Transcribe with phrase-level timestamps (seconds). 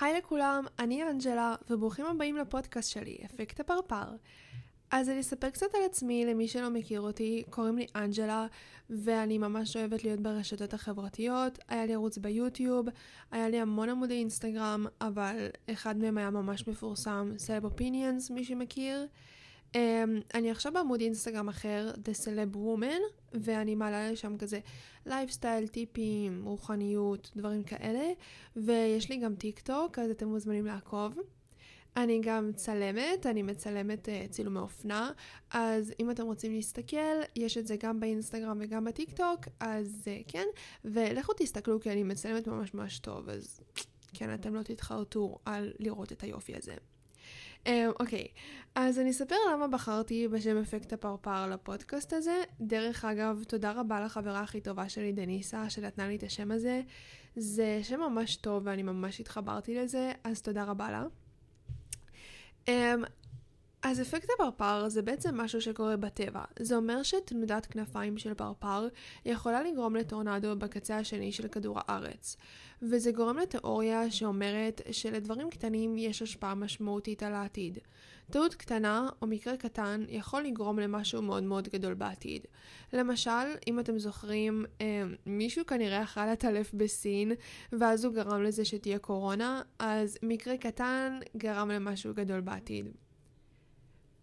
[0.00, 4.04] היי לכולם, אני אנג'לה, וברוכים הבאים לפודקאסט שלי, אפקט הפרפר.
[4.90, 8.46] אז אני אספר קצת על עצמי למי שלא מכיר אותי, קוראים לי אנג'לה,
[8.90, 11.58] ואני ממש אוהבת להיות ברשתות החברתיות.
[11.68, 12.86] היה לי ערוץ ביוטיוב,
[13.30, 19.06] היה לי המון עמודי אינסטגרם, אבל אחד מהם היה ממש מפורסם, סלב אופיניאנס, מי שמכיר.
[19.76, 19.78] Um,
[20.34, 23.00] אני עכשיו בעמוד אינסטגרם אחר, The Celeb Woman,
[23.34, 24.60] ואני מעלה לשם כזה
[25.06, 28.12] לייפסטייל, טיפים, רוחניות, דברים כאלה,
[28.56, 31.18] ויש לי גם טיק טוק, אז אתם מוזמנים לעקוב.
[31.96, 35.10] אני גם צלמת, אני מצלמת uh, צילומי אופנה,
[35.50, 40.32] אז אם אתם רוצים להסתכל, יש את זה גם באינסטגרם וגם בטיק טוק, אז uh,
[40.32, 40.46] כן,
[40.84, 43.60] ולכו תסתכלו כי אני מצלמת ממש ממש טוב, אז
[44.14, 46.74] כן, אתם לא תתחרטו על לראות את היופי הזה.
[47.66, 48.40] אמ, אוקיי, um, okay.
[48.74, 52.42] אז אני אספר למה בחרתי בשם אפקט הפרפר לפודקאסט הזה.
[52.60, 56.82] דרך אגב, תודה רבה לחברה הכי טובה שלי, דניסה, שנתנה לי את השם הזה.
[57.36, 61.04] זה שם ממש טוב ואני ממש התחברתי לזה, אז תודה רבה לה.
[62.66, 62.70] Um,
[63.88, 66.44] אז אפקט הפרפר זה בעצם משהו שקורה בטבע.
[66.58, 68.88] זה אומר שתנודת כנפיים של פרפר
[69.24, 72.36] יכולה לגרום לטורנדו בקצה השני של כדור הארץ.
[72.82, 77.78] וזה גורם לתיאוריה שאומרת שלדברים קטנים יש השפעה משמעותית על העתיד.
[78.30, 82.46] טעות קטנה או מקרה קטן יכול לגרום למשהו מאוד מאוד גדול בעתיד.
[82.92, 83.30] למשל,
[83.66, 87.32] אם אתם זוכרים, אה, מישהו כנראה אכל עטלף בסין,
[87.72, 93.05] ואז הוא גרם לזה שתהיה קורונה, אז מקרה קטן גרם למשהו גדול בעתיד.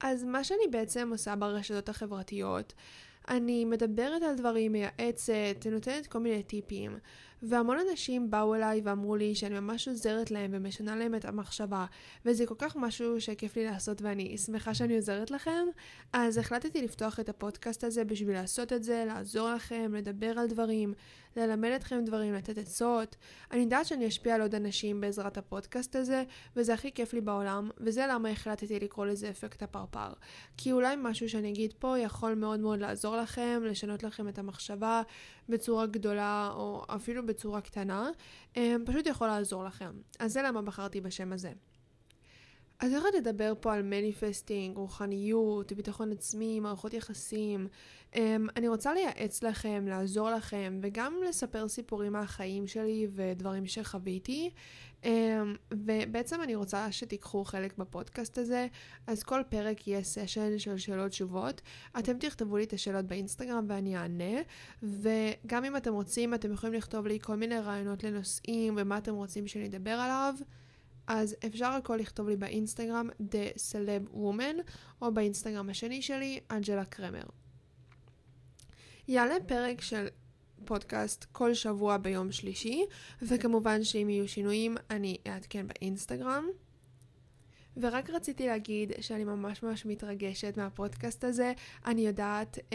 [0.00, 2.72] אז מה שאני בעצם עושה ברשתות החברתיות,
[3.28, 6.98] אני מדברת על דברים, מייעצת, נותנת כל מיני טיפים.
[7.42, 11.86] והמון אנשים באו אליי ואמרו לי שאני ממש עוזרת להם ומשנה להם את המחשבה,
[12.24, 15.66] וזה כל כך משהו שכיף לי לעשות ואני שמחה שאני עוזרת לכם,
[16.12, 20.94] אז החלטתי לפתוח את הפודקאסט הזה בשביל לעשות את זה, לעזור לכם, לדבר על דברים,
[21.36, 23.16] ללמד אתכם דברים, לתת עצות.
[23.50, 26.24] אני יודעת שאני אשפיע על עוד אנשים בעזרת הפודקאסט הזה,
[26.56, 30.12] וזה הכי כיף לי בעולם, וזה למה החלטתי לקרוא לזה אפקט הפרפר.
[30.56, 35.02] כי אולי משהו שאני אגיד פה יכול מאוד מאוד לעזור לכם, לשנות לכם את המחשבה
[35.48, 38.10] בצורה גדולה, או אפילו בצורה קטנה,
[38.56, 39.92] אה, פשוט יכול לעזור לכם.
[40.18, 41.52] אז זה למה בחרתי בשם הזה.
[42.80, 47.68] אז איך נדבר פה על manifesting, רוחניות, ביטחון עצמי, מערכות יחסים.
[48.12, 48.16] Um,
[48.56, 54.50] אני רוצה לייעץ לכם, לעזור לכם, וגם לספר סיפורים מהחיים שלי ודברים שחוויתי.
[55.02, 55.06] Um,
[55.72, 58.66] ובעצם אני רוצה שתיקחו חלק בפודקאסט הזה,
[59.06, 61.60] אז כל פרק יהיה סשן של שאלות תשובות.
[61.98, 64.40] אתם תכתבו לי את השאלות באינסטגרם ואני אענה,
[64.82, 69.46] וגם אם אתם רוצים, אתם יכולים לכתוב לי כל מיני רעיונות לנושאים ומה אתם רוצים
[69.46, 70.34] שאני אדבר עליו.
[71.12, 74.62] אז אפשר הכל לכתוב לי באינסטגרם The Celeb Woman,
[75.02, 77.22] או באינסטגרם השני שלי, אנג'לה קרמר.
[79.08, 80.06] יעלה פרק של
[80.64, 82.84] פודקאסט כל שבוע ביום שלישי,
[83.22, 86.44] וכמובן שאם יהיו שינויים אני אעדכן באינסטגרם.
[87.76, 91.52] ורק רציתי להגיד שאני ממש ממש מתרגשת מהפודקאסט הזה.
[91.86, 92.72] אני יודעת um,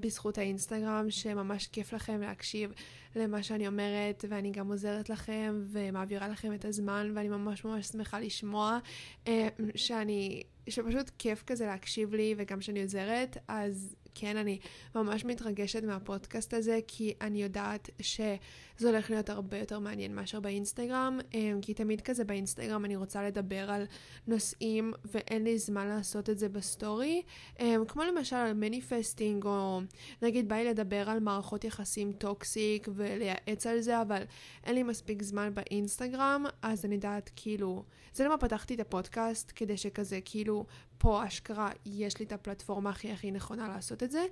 [0.00, 2.72] בזכות האינסטגרם שממש כיף לכם להקשיב
[3.16, 8.20] למה שאני אומרת, ואני גם עוזרת לכם ומעבירה לכם את הזמן, ואני ממש ממש שמחה
[8.20, 8.78] לשמוע
[9.24, 9.28] um,
[9.74, 14.58] שאני, שפשוט כיף כזה להקשיב לי וגם שאני עוזרת, אז כן, אני
[14.94, 18.38] ממש מתרגשת מהפודקאסט הזה, כי אני יודעת שזה
[18.88, 23.70] הולך להיות הרבה יותר מעניין מאשר באינסטגרם, אמ, כי תמיד כזה באינסטגרם אני רוצה לדבר
[23.70, 23.84] על
[24.26, 27.22] נושאים ואין לי זמן לעשות את זה בסטורי,
[27.60, 29.80] אמ, כמו למשל על manifesting, או
[30.22, 34.22] נגיד בא לי לדבר על מערכות יחסים toxic ולייעץ על זה, אבל
[34.64, 37.84] אין לי מספיק זמן באינסטגרם, אז אני יודעת כאילו,
[38.14, 40.51] זה למה פתחתי את הפודקאסט, כדי שכזה כאילו
[40.98, 44.26] פה אשכרה יש לי את הפלטפורמה הכי הכי נכונה לעשות את זה.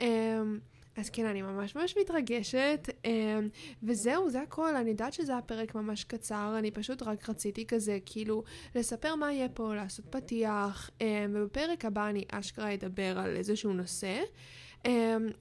[0.00, 0.58] אמ,
[0.96, 3.48] אז כן, אני ממש ממש מתרגשת, אמ,
[3.82, 7.98] וזהו, זה הכל, אני יודעת שזה היה פרק ממש קצר, אני פשוט רק רציתי כזה,
[8.06, 8.42] כאילו,
[8.74, 14.20] לספר מה יהיה פה, לעשות פתיח, אמ, ובפרק הבא אני אשכרה אדבר על איזשהו נושא.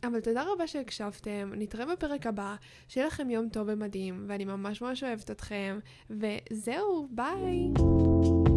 [0.03, 2.55] אבל תודה רבה שהקשבתם, נתראה בפרק הבא,
[2.87, 8.54] שיהיה לכם יום טוב ומדהים, ואני ממש ממש אוהבת אתכם, וזהו, ביי!